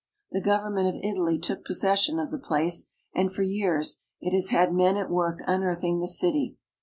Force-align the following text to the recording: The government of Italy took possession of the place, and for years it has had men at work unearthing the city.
The 0.31 0.41
government 0.41 0.87
of 0.95 1.01
Italy 1.03 1.37
took 1.37 1.63
possession 1.63 2.17
of 2.17 2.31
the 2.31 2.39
place, 2.39 2.87
and 3.13 3.31
for 3.31 3.43
years 3.43 3.99
it 4.19 4.33
has 4.33 4.47
had 4.49 4.73
men 4.73 4.97
at 4.97 5.11
work 5.11 5.43
unearthing 5.45 5.99
the 5.99 6.07
city. 6.07 6.57